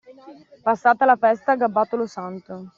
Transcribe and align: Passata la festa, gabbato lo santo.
Passata 0.63 1.05
la 1.05 1.15
festa, 1.15 1.55
gabbato 1.55 1.95
lo 1.95 2.07
santo. 2.07 2.67